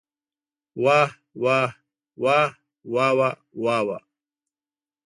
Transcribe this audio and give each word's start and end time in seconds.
واه 0.83 1.11
واه 1.41 1.67
واه 2.23 2.45
واوا 2.93 3.29
واوا. 3.63 3.97